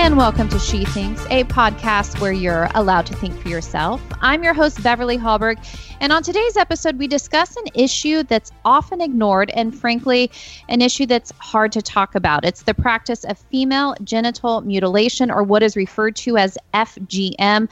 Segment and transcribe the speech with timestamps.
[0.00, 4.00] and welcome to She Thinks, a podcast where you're allowed to think for yourself.
[4.22, 5.58] I'm your host, Beverly Hallberg,
[6.00, 10.30] and on today's episode, we discuss an issue that's often ignored and, frankly,
[10.70, 12.46] an issue that's hard to talk about.
[12.46, 17.68] It's the practice of female genital mutilation, or what is referred to as FGM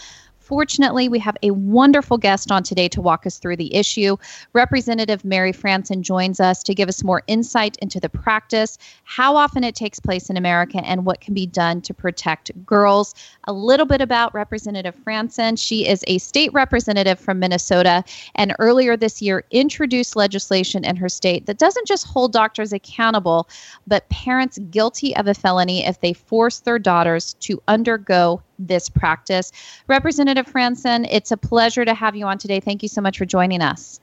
[0.48, 4.16] Fortunately, we have a wonderful guest on today to walk us through the issue.
[4.54, 9.62] Representative Mary Franson joins us to give us more insight into the practice, how often
[9.62, 13.14] it takes place in America, and what can be done to protect girls.
[13.44, 15.62] A little bit about Representative Franson.
[15.62, 18.03] She is a state representative from Minnesota
[18.34, 23.50] and earlier this year introduced legislation in her state that doesn't just hold doctors accountable,
[23.86, 29.53] but parents guilty of a felony if they force their daughters to undergo this practice.
[29.86, 32.61] Representative Franson, it's a pleasure to have you on today.
[32.61, 34.01] Thank you so much for joining us.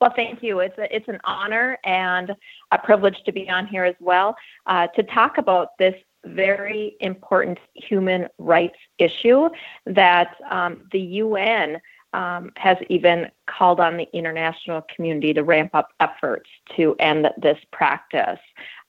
[0.00, 0.60] Well, thank you.
[0.60, 2.34] It's a, it's an honor and
[2.70, 7.58] a privilege to be on here as well uh, to talk about this very important
[7.74, 9.48] human rights issue
[9.86, 11.80] that um, the UN
[12.12, 17.58] um, has even called on the international community to ramp up efforts to end this
[17.72, 18.40] practice.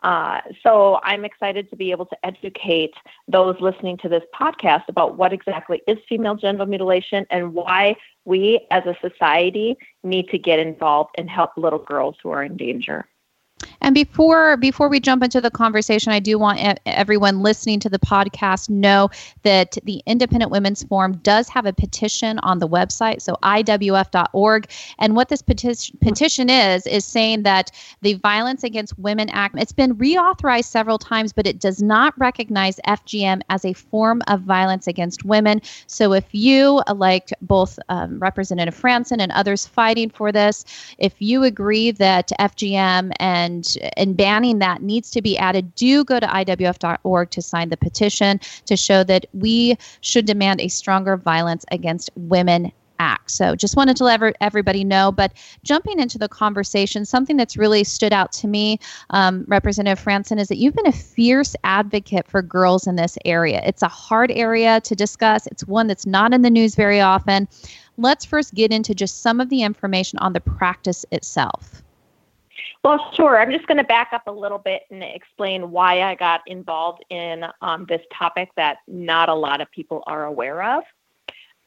[0.01, 2.93] Uh, so I'm excited to be able to educate
[3.27, 8.65] those listening to this podcast about what exactly is female genital mutilation and why we
[8.71, 13.05] as a society need to get involved and help little girls who are in danger.
[13.89, 17.97] And before before we jump into the conversation, I do want everyone listening to the
[17.97, 19.09] podcast know
[19.41, 24.69] that the Independent Women's Forum does have a petition on the website, so IWF.org.
[24.99, 27.71] And what this petition petition is is saying that
[28.03, 32.79] the Violence Against Women Act it's been reauthorized several times, but it does not recognize
[32.85, 35.63] FGM as a form of violence against women.
[35.87, 40.63] So if you, like both um, Representative Franson and others fighting for this,
[40.99, 46.19] if you agree that FGM and and banning that needs to be added, do go
[46.19, 51.65] to IWF.org to sign the petition to show that we should demand a stronger violence
[51.71, 53.31] against women act.
[53.31, 55.11] So just wanted to let everybody know.
[55.11, 58.79] But jumping into the conversation, something that's really stood out to me,
[59.09, 63.61] um, Representative Franson, is that you've been a fierce advocate for girls in this area.
[63.65, 67.47] It's a hard area to discuss, it's one that's not in the news very often.
[67.97, 71.81] Let's first get into just some of the information on the practice itself.
[72.83, 73.39] Well, sure.
[73.39, 77.03] I'm just going to back up a little bit and explain why I got involved
[77.09, 80.83] in um, this topic that not a lot of people are aware of.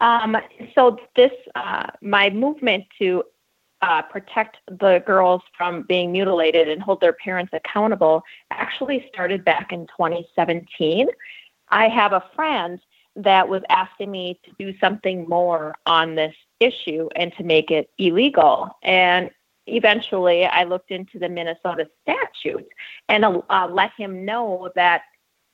[0.01, 0.37] Um,
[0.75, 3.23] so, this, uh, my movement to
[3.83, 9.73] uh, protect the girls from being mutilated and hold their parents accountable actually started back
[9.73, 11.09] in 2017.
[11.69, 12.81] I have a friend
[13.17, 17.91] that was asking me to do something more on this issue and to make it
[17.99, 18.71] illegal.
[18.83, 19.31] And
[19.67, 22.67] eventually I looked into the Minnesota statute
[23.09, 25.03] and uh, let him know that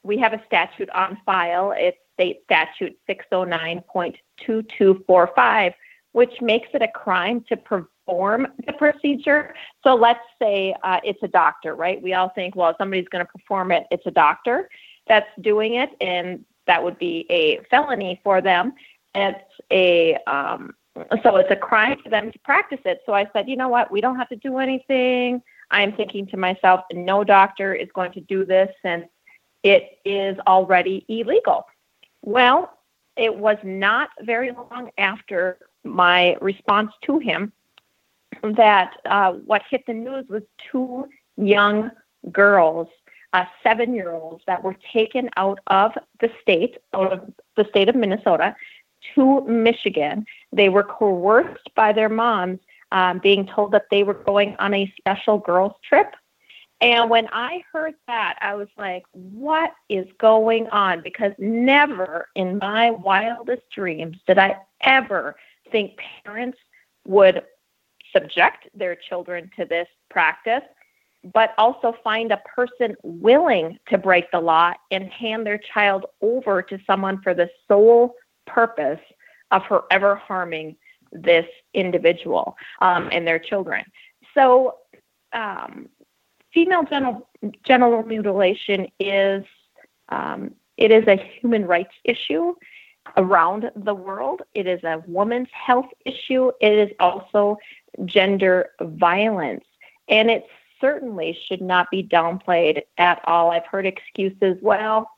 [0.03, 1.75] we have a statute on file.
[1.77, 5.75] It's state statute 609.2245,
[6.13, 9.55] which makes it a crime to perform the procedure.
[9.85, 12.03] So let's say uh, it's a doctor, right?
[12.03, 14.71] We all think, well, if somebody's going to perform it, it's a doctor
[15.07, 18.73] that's doing it, and that would be a felony for them.
[19.15, 19.39] It's
[19.71, 20.75] a um,
[21.23, 23.01] so it's a crime for them to practice it.
[23.07, 23.91] So I said, you know what?
[23.91, 25.43] We don't have to do anything.
[25.71, 29.07] I'm thinking to myself, no doctor is going to do this since
[29.63, 31.67] it is already illegal.
[32.23, 32.73] Well,
[33.17, 37.53] it was not very long after my response to him
[38.43, 41.91] that uh, what hit the news was two young
[42.31, 42.89] girls,
[43.33, 47.89] uh, seven year olds, that were taken out of the state, out of the state
[47.89, 48.55] of Minnesota,
[49.15, 50.27] to Michigan.
[50.53, 52.61] They were coerced by their moms,
[52.93, 56.15] um, being told that they were going on a special girls' trip.
[56.81, 61.03] And when I heard that, I was like, what is going on?
[61.03, 65.35] Because never in my wildest dreams did I ever
[65.73, 66.59] think parents
[67.05, 67.43] would
[68.13, 70.63] subject their children to this practice,
[71.35, 76.63] but also find a person willing to break the law and hand their child over
[76.63, 78.15] to someone for the sole
[78.49, 79.01] purpose
[79.51, 80.77] of her ever harming
[81.13, 83.85] this individual um, and their children.
[84.35, 84.77] So,
[85.33, 85.89] um,
[86.53, 87.29] female genital,
[87.65, 89.45] genital mutilation is
[90.09, 92.55] um, it is a human rights issue
[93.17, 94.43] around the world.
[94.55, 96.51] It is a woman's health issue.
[96.61, 97.57] It is also
[98.05, 99.65] gender violence,
[100.09, 100.47] and it's
[100.81, 103.51] certainly should not be downplayed at all.
[103.51, 105.11] I've heard excuses, well,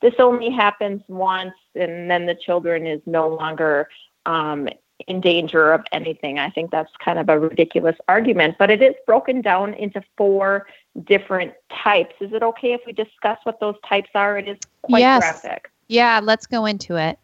[0.00, 3.88] this only happens once and then the children is no longer
[4.26, 4.68] um,
[5.06, 6.38] in danger of anything.
[6.38, 10.66] I think that's kind of a ridiculous argument, but it is broken down into four
[11.04, 12.14] different types.
[12.20, 14.38] Is it okay if we discuss what those types are?
[14.38, 15.20] It is quite yes.
[15.20, 15.70] graphic.
[15.88, 17.18] Yeah, let's go into it.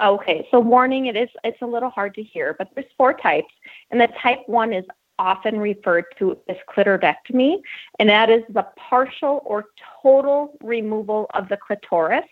[0.00, 3.52] Okay, so warning, it is it's a little hard to hear, but there's four types,
[3.90, 4.84] and the type one is
[5.20, 7.60] often referred to as clitoridectomy,
[7.98, 9.66] and that is the partial or
[10.02, 12.24] total removal of the clitoris.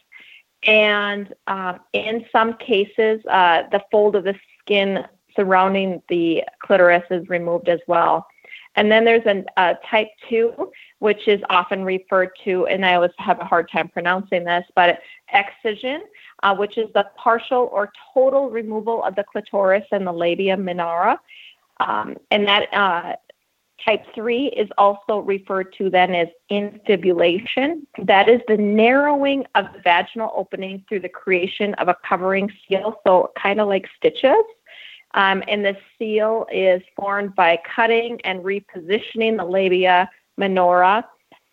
[0.65, 5.05] And um, in some cases, uh, the fold of the skin
[5.37, 8.27] surrounding the clitoris is removed as well.
[8.75, 10.71] And then there's a uh, type 2,
[11.01, 15.01] which is often referred to, and I always have a hard time pronouncing this, but
[15.33, 16.03] excision,
[16.43, 21.21] uh, which is the partial or total removal of the clitoris and the labia minora.
[21.81, 23.15] Um, and that uh,
[23.85, 27.87] type 3 is also referred to then as infibulation.
[28.03, 33.01] That is the narrowing of the vaginal opening through the creation of a covering seal,
[33.07, 34.45] so kind of like stitches.
[35.15, 41.07] Um, and the seal is formed by cutting and repositioning the labia minora.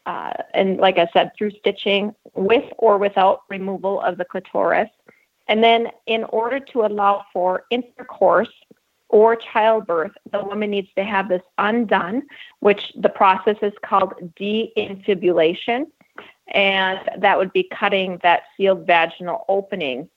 [0.06, 4.90] Uh, and like I said, through stitching with or without removal of the clitoris.
[5.48, 8.50] And then, in order to allow for intercourse
[9.16, 12.22] or childbirth, the woman needs to have this undone,
[12.60, 15.86] which the process is called deinfibulation.
[16.50, 20.10] And that would be cutting that sealed vaginal opening.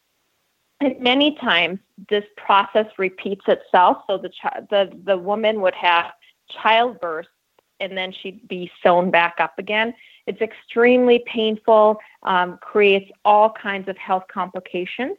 [0.81, 1.79] And many times
[2.09, 3.99] this process repeats itself.
[4.09, 4.33] So the,
[4.69, 6.07] the, the woman would have
[6.61, 7.29] childbirth
[7.79, 9.95] and then she'd be sewn back up again.
[10.27, 15.19] It's extremely painful, um, creates all kinds of health complications.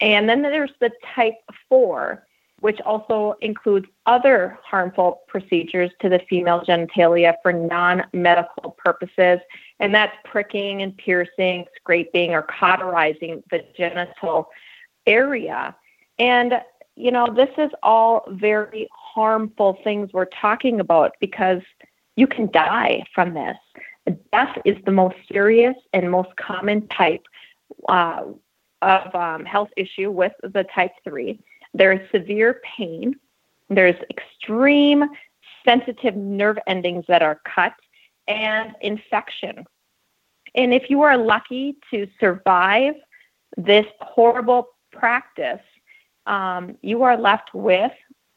[0.00, 1.34] And then there's the type
[1.68, 2.24] four,
[2.60, 9.38] which also includes other harmful procedures to the female genitalia for non medical purposes.
[9.80, 14.48] And that's pricking and piercing, scraping, or cauterizing the genital
[15.06, 15.74] area.
[16.18, 16.60] And,
[16.96, 21.62] you know, this is all very harmful things we're talking about because
[22.16, 23.56] you can die from this.
[24.32, 27.22] Death is the most serious and most common type
[27.88, 28.24] uh,
[28.82, 31.38] of um, health issue with the type 3.
[31.74, 33.14] There is severe pain.
[33.68, 35.04] There's extreme
[35.64, 37.74] sensitive nerve endings that are cut
[38.26, 39.64] and infection.
[40.54, 42.94] And if you are lucky to survive
[43.56, 45.60] this horrible practice,
[46.26, 47.92] um, you are left with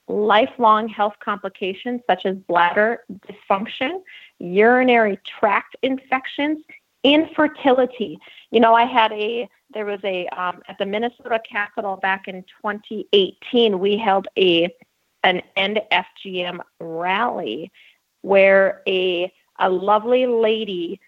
[0.08, 4.02] lifelong health complications such as bladder dysfunction,
[4.40, 6.60] urinary tract infections,
[7.04, 8.20] infertility.
[8.52, 12.44] You know, I had a there was a um, at the Minnesota Capitol back in
[12.62, 13.80] 2018.
[13.80, 14.74] We held a
[15.24, 17.72] an end FGM rally
[18.22, 21.00] where a a lovely lady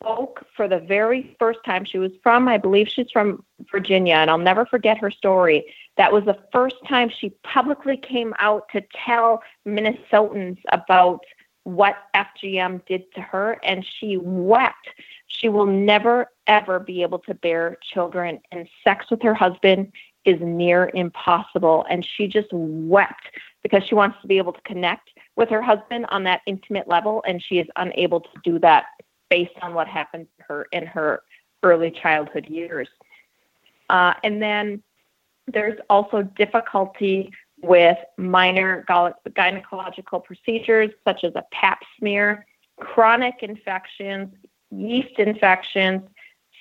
[0.00, 1.84] spoke for the very first time.
[1.84, 5.64] She was from, I believe she's from Virginia, and I'll never forget her story.
[5.96, 11.20] That was the first time she publicly came out to tell Minnesotans about
[11.64, 14.88] what FGM did to her, and she wept.
[15.26, 19.92] She will never, ever be able to bear children, and sex with her husband
[20.24, 21.84] is near impossible.
[21.90, 23.30] And she just wept
[23.62, 27.22] because she wants to be able to connect with her husband on that intimate level,
[27.26, 28.84] and she is unable to do that
[29.30, 31.22] based on what happened to her in her
[31.62, 32.88] early childhood years.
[33.90, 34.82] Uh, and then
[35.46, 37.30] there's also difficulty
[37.64, 42.46] with minor gynecological procedures such as a pap smear,
[42.78, 44.28] chronic infections,
[44.70, 46.02] yeast infections,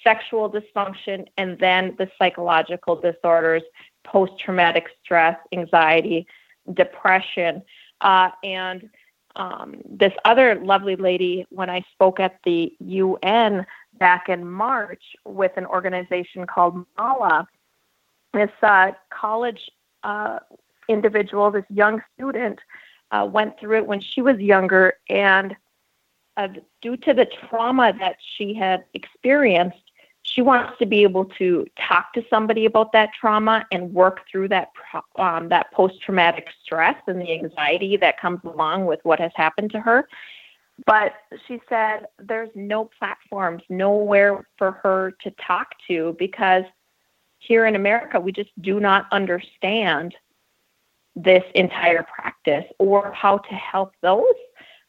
[0.04, 3.64] sexual dysfunction, and then the psychological disorders,
[4.04, 6.28] post traumatic stress, anxiety,
[6.74, 7.62] depression.
[8.02, 8.90] Uh, and
[9.36, 13.66] um, this other lovely lady, when I spoke at the UN
[13.98, 17.48] back in March with an organization called Mala,
[18.34, 19.70] this uh, college
[20.04, 20.40] uh,
[20.88, 22.60] individual, this young student,
[23.12, 25.56] uh, went through it when she was younger, and
[26.38, 26.48] uh,
[26.82, 29.92] due to the trauma that she had experienced,
[30.24, 34.48] she wants to be able to talk to somebody about that trauma and work through
[34.48, 34.70] that
[35.18, 39.72] um, that post traumatic stress and the anxiety that comes along with what has happened
[39.72, 40.08] to her.
[40.88, 41.14] But
[41.48, 46.64] she said there's no platforms, nowhere for her to talk to because
[47.38, 50.16] here in America we just do not understand
[51.16, 54.24] this entire practice or how to help those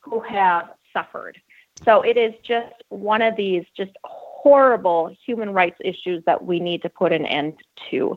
[0.00, 1.38] who have suffered.
[1.85, 6.83] So it is just one of these just horrible human rights issues that we need
[6.83, 7.54] to put an end
[7.90, 8.16] to.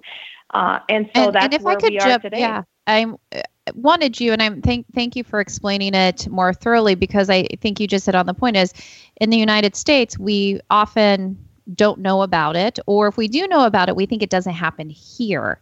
[0.52, 2.40] Uh, and so and, that's and if where I could we jump, today.
[2.40, 3.42] Yeah, I uh,
[3.74, 7.80] wanted you, and I'm thank thank you for explaining it more thoroughly because I think
[7.80, 8.56] you just hit on the point.
[8.56, 8.74] Is
[9.20, 11.38] in the United States we often
[11.76, 14.54] don't know about it, or if we do know about it, we think it doesn't
[14.54, 15.60] happen here.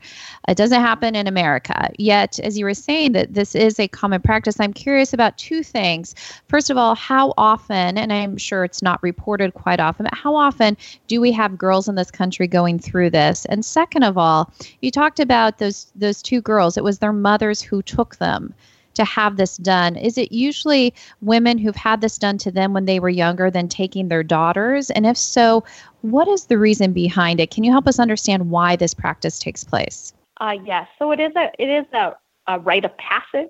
[0.48, 1.90] It doesn't happen in America.
[1.98, 4.60] Yet, as you were saying, that this is a common practice.
[4.60, 6.16] I'm curious about two things.
[6.48, 10.36] First of all, how often, and I'm sure it's not reported quite often, but how
[10.36, 13.46] often do we have girls in this country going through this?
[13.46, 16.78] And second of all, you talked about those those two girls.
[16.78, 18.54] It was their mothers who took them
[18.96, 19.96] to have this done?
[19.96, 23.68] Is it usually women who've had this done to them when they were younger than
[23.68, 24.90] taking their daughters?
[24.92, 25.64] And if so,
[26.02, 27.52] what is the reason behind it?
[27.52, 30.14] Can you help us understand why this practice takes place?
[30.42, 32.16] Uh, yes, so it is a it is a,
[32.48, 33.50] a rite of passage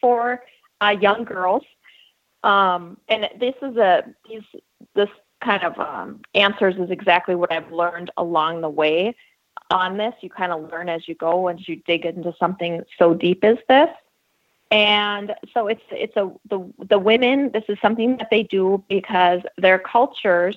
[0.00, 0.42] for
[0.80, 1.62] uh, young girls,
[2.42, 4.42] um, and this is a these
[4.94, 5.08] this
[5.42, 9.14] kind of um, answers is exactly what I've learned along the way
[9.70, 10.14] on this.
[10.20, 13.58] You kind of learn as you go as you dig into something so deep as
[13.68, 13.90] this.
[14.70, 17.50] And so it's it's a the the women.
[17.52, 20.56] This is something that they do because their cultures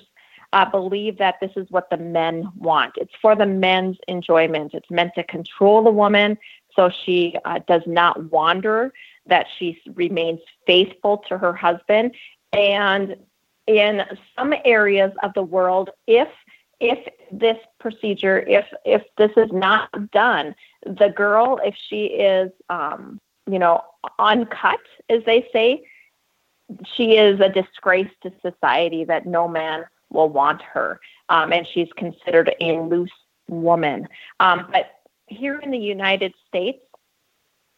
[0.52, 2.94] uh, believe that this is what the men want.
[2.96, 4.74] It's for the men's enjoyment.
[4.74, 6.38] It's meant to control the woman
[6.74, 8.92] so she uh, does not wander.
[9.26, 12.14] That she remains faithful to her husband.
[12.52, 13.16] And
[13.66, 14.02] in
[14.34, 16.28] some areas of the world, if
[16.80, 16.98] if
[17.30, 23.58] this procedure, if if this is not done, the girl, if she is um, you
[23.58, 23.82] know,
[24.18, 25.82] uncut, as they say.
[26.94, 31.88] She is a disgrace to society that no man will want her, um, and she's
[31.96, 33.10] considered a loose
[33.48, 34.06] woman.
[34.40, 34.90] Um, but
[35.26, 36.80] here in the United States,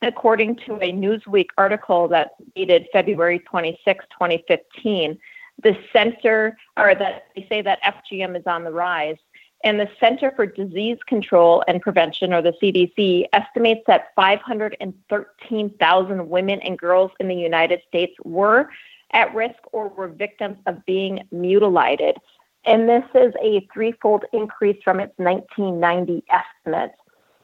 [0.02, 5.18] according to a Newsweek article that dated February 26, 2015,
[5.62, 9.18] the center, or that they say that FGM is on the rise.
[9.62, 16.60] And the Center for Disease Control and Prevention, or the CDC, estimates that 513,000 women
[16.60, 18.70] and girls in the United States were
[19.12, 22.16] at risk or were victims of being mutilated.
[22.64, 26.92] And this is a threefold increase from its 1990 estimate.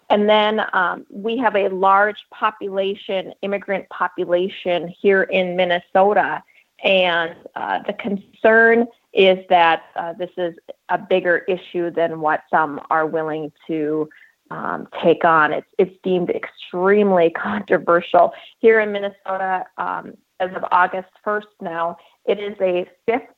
[0.09, 6.43] And then um, we have a large population, immigrant population here in Minnesota.
[6.85, 10.55] And uh, the concern is that uh, this is
[10.91, 14.09] a bigger issue than what some are willing to
[14.51, 15.53] um, take on.
[15.53, 18.33] It's, it's deemed extremely controversial.
[18.59, 21.97] Here in Minnesota, um, as of August 1st now,
[22.27, 23.33] it is a fifth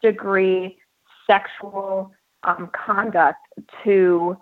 [0.00, 0.78] degree
[1.26, 2.12] sexual
[2.44, 3.40] um, conduct
[3.82, 4.36] to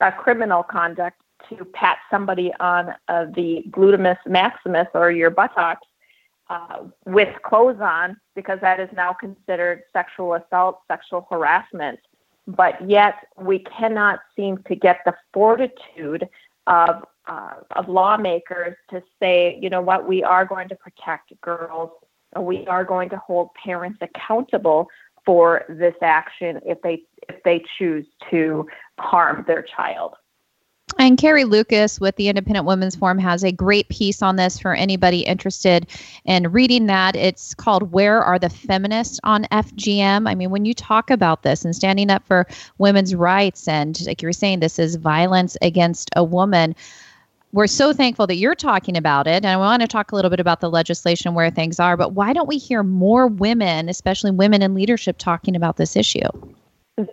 [0.00, 5.86] a criminal conduct to pat somebody on uh, the gluteus maximus or your buttocks
[6.52, 11.98] uh, with clothes on because that is now considered sexual assault, sexual harassment.
[12.46, 16.28] But yet we cannot seem to get the fortitude
[16.66, 21.90] of uh, of lawmakers to say, you know what, we are going to protect girls.
[22.38, 24.88] We are going to hold parents accountable
[25.24, 28.66] for this action if they if they choose to
[28.98, 30.16] harm their child.
[30.98, 34.74] And Carrie Lukas with the Independent Women's Forum has a great piece on this for
[34.74, 35.86] anybody interested
[36.26, 37.16] in reading that.
[37.16, 40.28] It's called Where Are the Feminists on FGM?
[40.28, 42.46] I mean, when you talk about this and standing up for
[42.78, 46.74] women's rights, and like you were saying, this is violence against a woman.
[47.52, 49.44] We're so thankful that you're talking about it.
[49.44, 51.96] And I want to talk a little bit about the legislation where things are.
[51.96, 56.20] But why don't we hear more women, especially women in leadership, talking about this issue?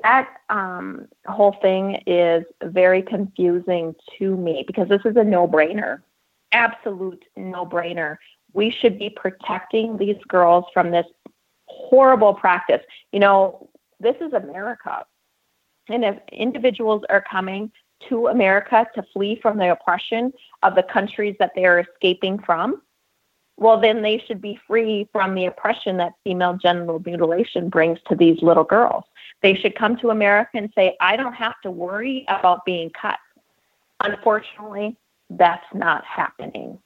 [0.04, 6.02] That um, whole thing is very confusing to me because this is a no brainer,
[6.52, 8.18] absolute no brainer.
[8.54, 11.06] We should be protecting these girls from this
[11.66, 12.82] horrible practice.
[13.12, 13.70] You know,
[14.00, 15.06] this is America.
[15.88, 17.72] And if individuals are coming
[18.08, 20.32] to America to flee from the oppression
[20.64, 22.82] of the countries that they are escaping from,
[23.60, 28.16] well, then they should be free from the oppression that female genital mutilation brings to
[28.16, 29.04] these little girls.
[29.42, 33.20] They should come to America and say, I don't have to worry about being cut.
[34.02, 34.96] Unfortunately,
[35.30, 36.80] that's not happening.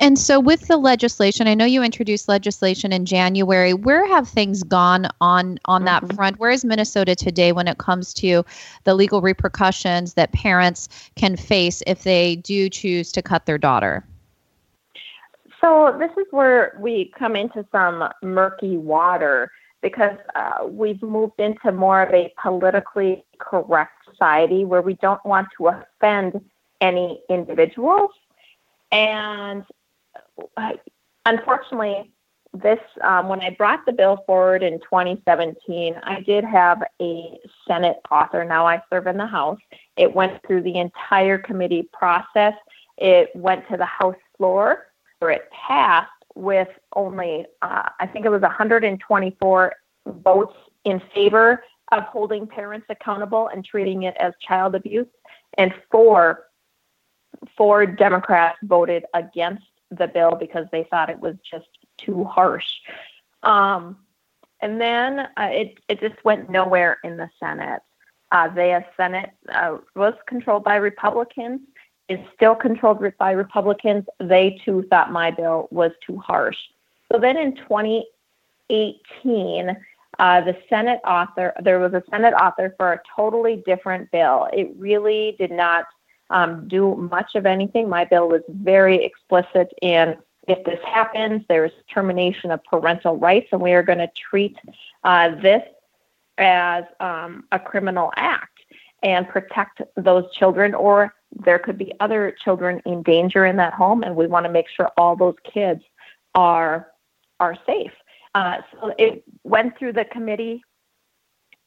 [0.00, 3.74] And so, with the legislation, I know you introduced legislation in January.
[3.74, 6.06] Where have things gone on on mm-hmm.
[6.06, 6.38] that front?
[6.38, 8.44] Where is Minnesota today when it comes to
[8.82, 14.04] the legal repercussions that parents can face if they do choose to cut their daughter?
[15.64, 21.72] So, this is where we come into some murky water because uh, we've moved into
[21.72, 26.38] more of a politically correct society where we don't want to offend
[26.82, 28.10] any individuals.
[28.92, 29.64] And
[30.58, 30.72] uh,
[31.24, 32.12] unfortunately,
[32.52, 37.96] this um, when I brought the bill forward in 2017, I did have a Senate
[38.10, 38.44] author.
[38.44, 39.60] Now I serve in the House.
[39.96, 42.52] It went through the entire committee process.
[42.98, 44.88] It went to the House floor
[45.22, 49.74] it passed with only, uh, I think it was 124
[50.06, 55.06] votes in favor of holding parents accountable and treating it as child abuse.
[55.58, 56.44] And four,
[57.56, 61.68] four Democrats voted against the bill because they thought it was just
[61.98, 62.66] too harsh.
[63.42, 63.98] Um,
[64.60, 67.82] and then uh, it, it just went nowhere in the Senate.
[68.32, 71.60] Uh, the Senate uh, was controlled by Republicans,
[72.08, 74.06] is still controlled by Republicans.
[74.20, 76.56] They too thought my bill was too harsh.
[77.10, 79.76] So then in 2018,
[80.18, 84.48] uh, the Senate author, there was a Senate author for a totally different bill.
[84.52, 85.86] It really did not
[86.30, 87.88] um, do much of anything.
[87.88, 93.60] My bill was very explicit in if this happens, there's termination of parental rights, and
[93.60, 94.56] we are going to treat
[95.02, 95.62] uh, this
[96.38, 98.60] as um, a criminal act
[99.02, 101.14] and protect those children, or
[101.44, 104.68] there could be other children in danger in that home, and we want to make
[104.68, 105.82] sure all those kids
[106.34, 106.88] are
[107.40, 107.92] are safe.
[108.34, 110.62] Uh, so it went through the committee,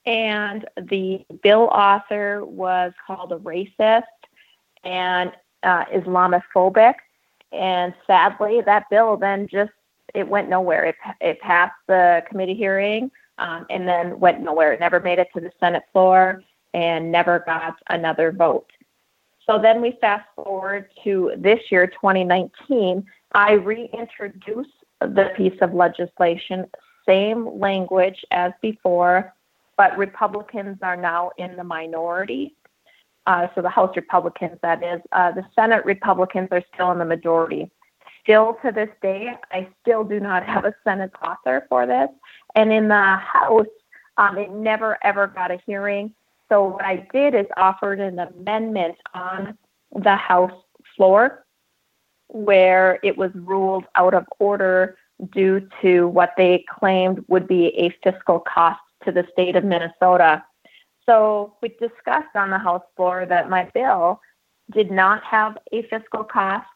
[0.06, 4.04] and the bill author was called a racist
[4.84, 5.32] and
[5.64, 6.96] uh, Islamophobic,
[7.52, 9.72] and sadly, that bill then just
[10.14, 10.86] it went nowhere.
[10.86, 14.74] It it passed the committee hearing um, and then went nowhere.
[14.74, 16.42] It never made it to the Senate floor
[16.74, 18.70] and never got another vote.
[19.50, 23.06] So then we fast forward to this year, 2019.
[23.34, 24.68] I reintroduce
[25.00, 26.66] the piece of legislation,
[27.08, 29.34] same language as before,
[29.78, 32.56] but Republicans are now in the minority.
[33.26, 35.02] Uh, so the House Republicans, that is.
[35.12, 37.70] Uh, the Senate Republicans are still in the majority.
[38.24, 42.10] Still to this day, I still do not have a Senate author for this.
[42.56, 43.68] And in the House,
[44.18, 46.14] um, it never ever got a hearing.
[46.50, 49.58] So what I did is offered an amendment on
[49.94, 50.52] the House
[50.96, 51.46] floor
[52.28, 54.98] where it was ruled out of order
[55.32, 60.44] due to what they claimed would be a fiscal cost to the state of Minnesota.
[61.06, 64.22] So we discussed on the House floor that my bill
[64.72, 66.68] did not have a fiscal cost.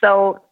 [0.00, 0.42] So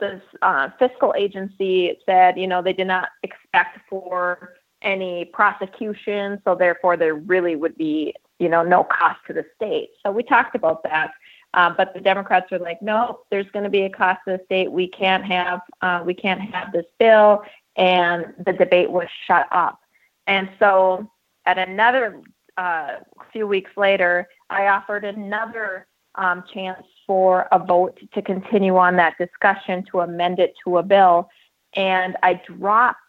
[0.00, 6.54] the uh, fiscal agency said, you know, they did not expect for any prosecution, so
[6.54, 9.90] therefore there really would be, you know, no cost to the state.
[10.02, 11.12] So we talked about that.
[11.52, 14.44] Uh, but the Democrats were like, no, there's going to be a cost to the
[14.44, 14.70] state.
[14.70, 17.42] We can't have uh, we can't have this bill,
[17.76, 19.80] and the debate was shut up.
[20.26, 21.10] And so,
[21.46, 22.20] at another
[22.56, 22.98] uh,
[23.32, 29.18] few weeks later, I offered another um, chance for a vote to continue on that
[29.18, 31.28] discussion to amend it to a bill,
[31.74, 33.00] and I dropped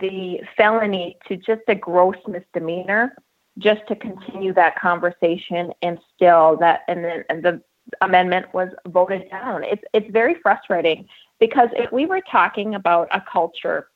[0.00, 3.14] the felony to just a gross misdemeanor
[3.58, 7.60] just to continue that conversation and still that and then and the
[8.00, 9.64] amendment was voted down.
[9.64, 11.08] It's it's very frustrating
[11.40, 13.88] because if we were talking about a culture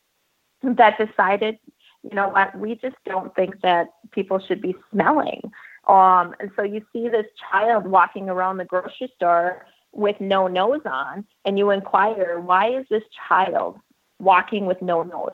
[0.63, 1.59] that decided,
[2.03, 5.41] you know what, we just don't think that people should be smelling.
[5.89, 10.81] Um, and so you see this child walking around the grocery store with no nose
[10.87, 13.79] on, and you inquire, why is this child
[14.19, 15.33] walking with no nose?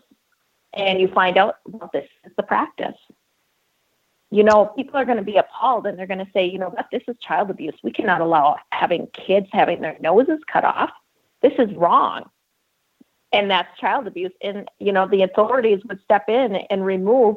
[0.75, 2.97] And you find out, well, this is the practice
[4.31, 6.69] you know, people are going to be appalled and they're going to say, you know
[6.69, 7.75] what, this is child abuse.
[7.83, 10.91] We cannot allow having kids having their noses cut off.
[11.41, 12.29] This is wrong.
[13.33, 14.33] And that's child abuse.
[14.43, 17.37] And, you know, the authorities would step in and remove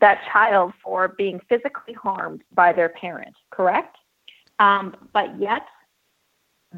[0.00, 3.96] that child for being physically harmed by their parent, correct?
[4.58, 5.62] Um, but yet,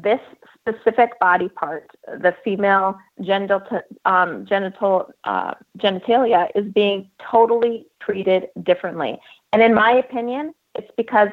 [0.01, 0.19] this
[0.59, 3.61] specific body part, the female genital,
[4.05, 9.17] um, genital uh, genitalia, is being totally treated differently.
[9.51, 11.29] And in my opinion, it's because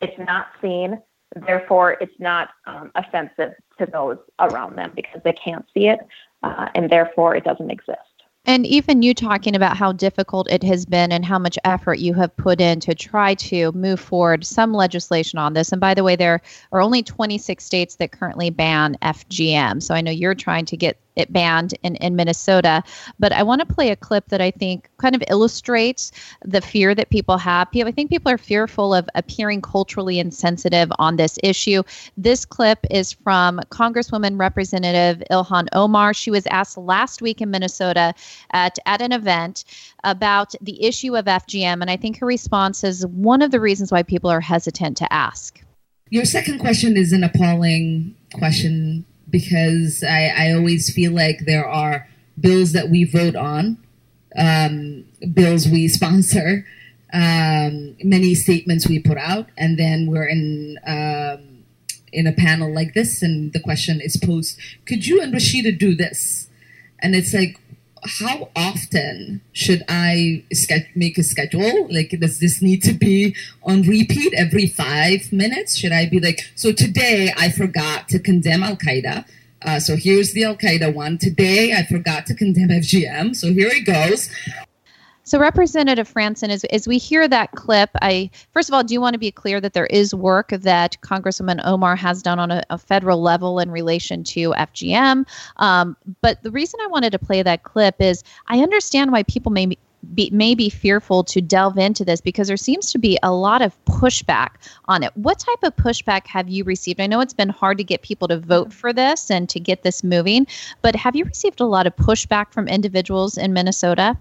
[0.00, 1.00] it's not seen,
[1.46, 6.00] therefore, it's not um, offensive to those around them because they can't see it,
[6.42, 8.09] uh, and therefore, it doesn't exist.
[8.46, 12.14] And even you talking about how difficult it has been and how much effort you
[12.14, 15.72] have put in to try to move forward some legislation on this.
[15.72, 16.40] And by the way, there
[16.72, 19.82] are only 26 states that currently ban FGM.
[19.82, 22.82] So I know you're trying to get it banned in, in Minnesota.
[23.18, 26.12] But I want to play a clip that I think kind of illustrates
[26.44, 27.68] the fear that people have.
[27.74, 31.82] I think people are fearful of appearing culturally insensitive on this issue.
[32.16, 36.14] This clip is from Congresswoman Representative Ilhan Omar.
[36.14, 38.14] She was asked last week in Minnesota
[38.52, 39.64] at, at an event
[40.04, 41.80] about the issue of FGM.
[41.80, 45.12] And I think her response is one of the reasons why people are hesitant to
[45.12, 45.60] ask.
[46.10, 52.08] Your second question is an appalling question because I, I always feel like there are
[52.38, 53.78] bills that we vote on,
[54.36, 56.66] um, bills we sponsor,
[57.12, 61.64] um, many statements we put out, and then we're in um,
[62.12, 65.94] in a panel like this, and the question is posed: Could you and Rashida do
[65.94, 66.48] this?
[67.02, 67.58] And it's like,
[68.04, 70.44] how often should I
[70.94, 71.88] make a schedule?
[71.90, 75.76] Like, does this need to be on repeat every five minutes?
[75.76, 79.24] Should I be like, so today I forgot to condemn Al Qaeda.
[79.62, 81.18] Uh, so here's the Al Qaeda one.
[81.18, 83.36] Today I forgot to condemn FGM.
[83.36, 84.30] So here it goes.
[85.24, 89.14] So, Representative Franson, as, as we hear that clip, I first of all do want
[89.14, 92.78] to be clear that there is work that Congresswoman Omar has done on a, a
[92.78, 95.26] federal level in relation to FGM.
[95.56, 99.52] Um, but the reason I wanted to play that clip is I understand why people
[99.52, 99.76] may
[100.14, 103.62] be, may be fearful to delve into this because there seems to be a lot
[103.62, 104.50] of pushback
[104.86, 105.14] on it.
[105.16, 107.00] What type of pushback have you received?
[107.00, 109.82] I know it's been hard to get people to vote for this and to get
[109.82, 110.46] this moving,
[110.82, 114.16] but have you received a lot of pushback from individuals in Minnesota?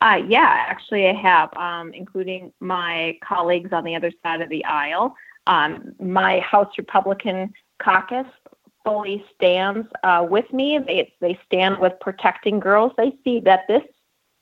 [0.00, 4.64] Uh, yeah, actually, I have, um, including my colleagues on the other side of the
[4.64, 5.14] aisle.
[5.46, 8.26] Um, my House Republican caucus
[8.84, 10.78] fully stands uh, with me.
[10.78, 12.92] They they stand with protecting girls.
[12.96, 13.82] They see that this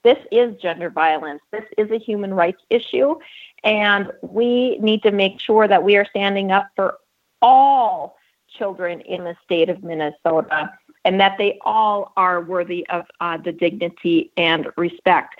[0.03, 1.41] this is gender violence.
[1.53, 3.15] This is a human rights issue,
[3.63, 6.99] and we need to make sure that we are standing up for
[7.41, 8.17] all
[8.49, 10.71] children in the state of Minnesota
[11.05, 15.35] and that they all are worthy of uh, the dignity and respect.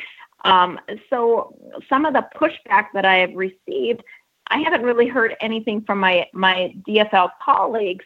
[0.45, 1.57] Um, so
[1.89, 4.03] some of the pushback that I have received,
[4.49, 8.05] I haven't really heard anything from my my DFL colleagues,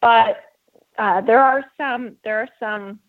[0.00, 0.44] but
[0.98, 3.00] uh, there are some there are some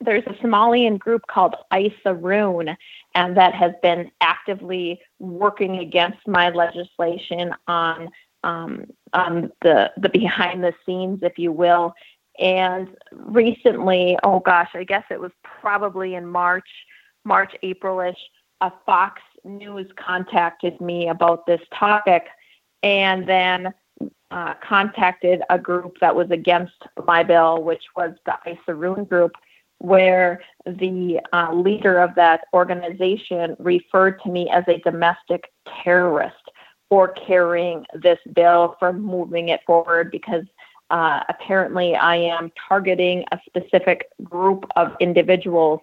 [0.00, 2.74] there's a Somalian group called Isuroon,
[3.14, 8.08] and that has been actively working against my legislation on
[8.44, 11.94] um, on the the behind the scenes, if you will,
[12.38, 16.68] and recently, oh gosh, I guess it was probably in March,
[17.24, 18.16] March, Aprilish,
[18.60, 22.26] a Fox News contacted me about this topic
[22.82, 23.72] and then
[24.30, 26.72] uh, contacted a group that was against
[27.06, 29.32] my bill, which was the Isuroon group,
[29.78, 36.34] where the uh, leader of that organization referred to me as a domestic terrorist
[36.88, 40.44] for carrying this bill, for moving it forward because
[40.90, 45.80] uh, apparently, I am targeting a specific group of individuals,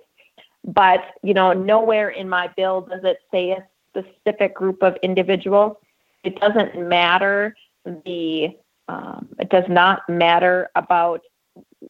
[0.64, 5.78] but you know, nowhere in my bill does it say a specific group of individuals.
[6.24, 8.58] It doesn't matter the.
[8.88, 11.22] Um, it does not matter about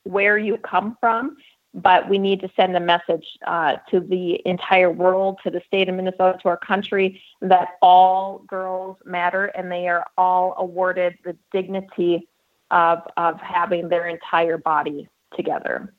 [0.03, 1.37] where you come from,
[1.73, 5.89] but we need to send a message uh, to the entire world, to the state
[5.89, 11.35] of Minnesota, to our country, that all girls matter and they are all awarded the
[11.51, 12.27] dignity
[12.71, 15.93] of, of having their entire body together.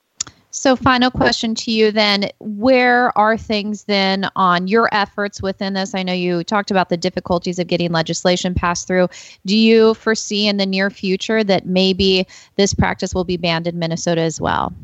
[0.55, 2.29] So, final question to you then.
[2.39, 5.95] Where are things then on your efforts within this?
[5.95, 9.09] I know you talked about the difficulties of getting legislation passed through.
[9.47, 13.79] Do you foresee in the near future that maybe this practice will be banned in
[13.79, 14.75] Minnesota as well?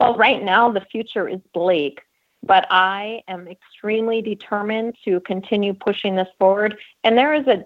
[0.00, 2.00] Well, right now, the future is bleak,
[2.42, 6.76] but I am extremely determined to continue pushing this forward.
[7.04, 7.64] And there is a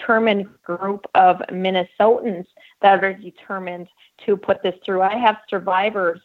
[0.00, 2.46] determined group of Minnesotans
[2.82, 3.88] that are determined
[4.26, 5.02] to put this through.
[5.02, 6.20] I have survivors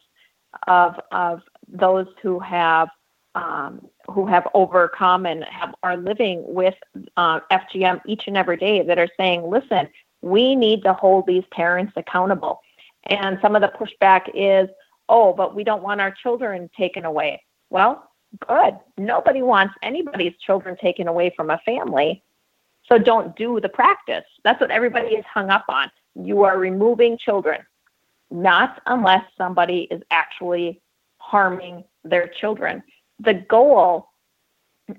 [0.68, 2.90] of of those who have
[3.36, 6.76] um, who have overcome and have are living with
[7.18, 9.88] uh, FGM each and every day that are saying, "Listen,
[10.22, 12.62] we need to hold these parents accountable."
[13.08, 14.70] And some of the pushback is,
[15.10, 18.10] "Oh, but we don't want our children taken away." Well,
[18.48, 18.78] good.
[18.98, 22.24] Nobody wants anybody's children taken away from a family.
[22.88, 24.26] So don't do the practice.
[24.44, 25.90] That's what everybody is hung up on.
[26.16, 27.62] You are removing children,
[28.30, 30.82] not unless somebody is actually
[31.18, 32.84] harming their children.
[33.20, 34.10] The goal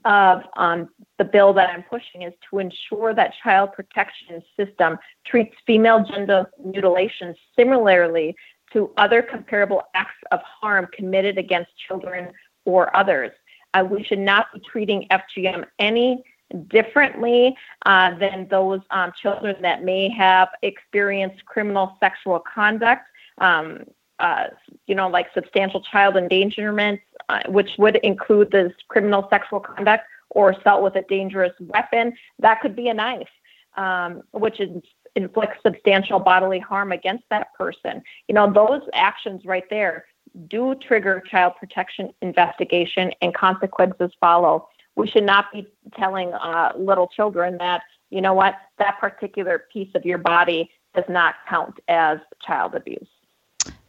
[0.05, 5.55] of um, the bill that I'm pushing is to ensure that child protection system treats
[5.65, 8.35] female genital mutilation similarly
[8.73, 12.33] to other comparable acts of harm committed against children
[12.65, 13.31] or others.
[13.75, 16.25] Uh, we should not be treating FGM any
[16.69, 23.03] differently uh, than those um, children that may have experienced criminal sexual conduct,
[23.39, 23.85] um,
[24.19, 24.47] uh,
[24.87, 30.51] you know, like substantial child endangerment, uh, which would include this criminal sexual conduct or
[30.51, 32.15] assault with a dangerous weapon.
[32.39, 33.29] That could be a knife,
[33.77, 34.83] um, which is,
[35.17, 38.03] inflicts substantial bodily harm against that person.
[38.29, 40.05] You know, those actions right there
[40.49, 47.07] do trigger child protection investigation and consequences follow we should not be telling uh, little
[47.09, 52.19] children that you know what that particular piece of your body does not count as
[52.45, 53.09] child abuse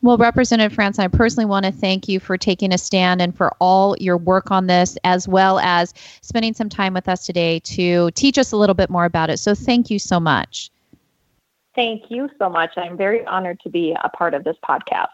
[0.04, 3.52] well, Representative France, I personally want to thank you for taking a stand and for
[3.60, 8.12] all your work on this, as well as spending some time with us today to
[8.12, 9.38] teach us a little bit more about it.
[9.38, 10.70] So, thank you so much.
[11.76, 12.72] Thank you so much.
[12.78, 15.08] I'm very honored to be a part of this podcast.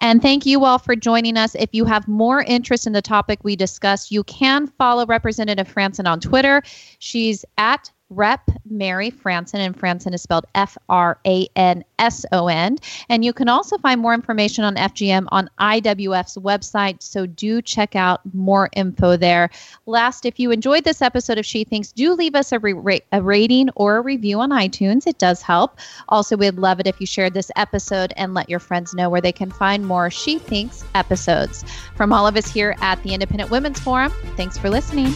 [0.00, 1.54] And thank you all for joining us.
[1.54, 6.06] If you have more interest in the topic we discussed, you can follow Representative Franson
[6.06, 6.62] on Twitter.
[6.98, 12.48] She's at Rep Mary Franson, and Franson is spelled F R A N S O
[12.48, 12.78] N.
[13.08, 17.94] And you can also find more information on FGM on IWF's website, so do check
[17.94, 19.50] out more info there.
[19.86, 23.22] Last, if you enjoyed this episode of She Thinks, do leave us a, re- a
[23.22, 25.06] rating or a review on iTunes.
[25.06, 25.78] It does help.
[26.08, 29.20] Also, we'd love it if you shared this episode and let your friends know where
[29.20, 31.64] they can find more She Thinks episodes.
[31.94, 35.14] From all of us here at the Independent Women's Forum, thanks for listening.